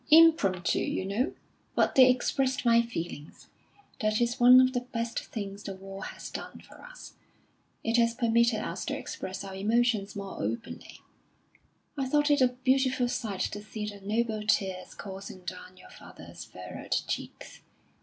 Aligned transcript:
"Impromptu, 0.09 0.79
you 0.79 1.05
know; 1.05 1.31
but 1.75 1.93
they 1.93 2.09
expressed 2.09 2.65
my 2.65 2.81
feelings. 2.81 3.49
That 3.99 4.19
is 4.19 4.39
one 4.39 4.59
of 4.59 4.73
the 4.73 4.79
best 4.81 5.19
things 5.25 5.61
the 5.61 5.75
war 5.75 6.05
has 6.05 6.31
done 6.31 6.59
for 6.67 6.81
us. 6.81 7.13
It 7.83 7.97
has 7.97 8.15
permitted 8.15 8.61
us 8.61 8.83
to 8.85 8.97
express 8.97 9.43
our 9.43 9.53
emotions 9.53 10.15
more 10.15 10.41
openly. 10.41 11.01
I 11.95 12.07
thought 12.07 12.31
it 12.31 12.41
a 12.41 12.47
beautiful 12.47 13.09
sight 13.09 13.41
to 13.51 13.61
see 13.61 13.85
the 13.87 14.01
noble 14.01 14.41
tears 14.47 14.95
coursing 14.95 15.41
down 15.41 15.77
your 15.77 15.91
father's 15.91 16.45
furrowed 16.45 16.97
cheeks. 17.07 17.61